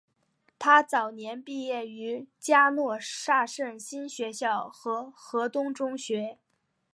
[0.57, 6.39] 她早年毕业于嘉诺撒圣心学校和何东中学。